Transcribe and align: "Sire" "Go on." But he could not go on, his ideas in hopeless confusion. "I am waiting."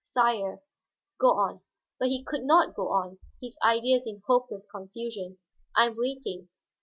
"Sire" 0.03 0.63
"Go 1.21 1.33
on." 1.37 1.61
But 1.99 2.07
he 2.07 2.23
could 2.23 2.41
not 2.41 2.73
go 2.73 2.87
on, 2.89 3.19
his 3.39 3.59
ideas 3.63 4.07
in 4.07 4.23
hopeless 4.25 4.65
confusion. 4.65 5.37
"I 5.75 5.85
am 5.85 5.95
waiting." 5.95 6.47